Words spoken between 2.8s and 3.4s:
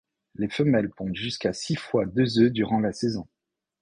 saison.